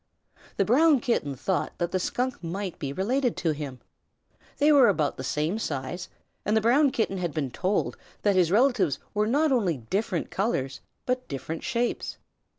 [0.57, 3.79] The Brown Kitten thought that the Skunk might be related to him.
[4.57, 6.09] They were about the same size,
[6.43, 10.79] and the Brown Kitten had been told that his relatives were not only different colors,
[11.05, 12.17] but different shapes.